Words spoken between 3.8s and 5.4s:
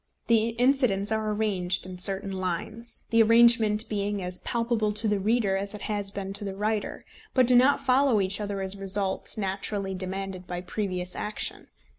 being as palpable to the